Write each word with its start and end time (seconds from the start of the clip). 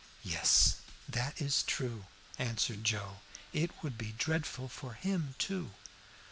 "Yes, 0.23 0.77
that 1.07 1.39
is 1.39 1.61
true," 1.61 2.05
answered 2.39 2.83
Joe. 2.83 3.17
"It 3.53 3.69
would 3.83 3.99
be 3.99 4.13
dreadful 4.17 4.67
for 4.67 4.93
him 4.93 5.35
too." 5.37 5.73